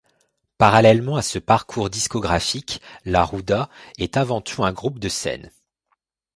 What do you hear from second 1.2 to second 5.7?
ce parcours discographique, La Ruda est avant tout un groupe de scène.